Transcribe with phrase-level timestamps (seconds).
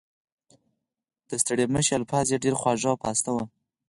[1.29, 3.43] د ستړي مشي الفاظ یې ډېر خواږه او پاسته وو.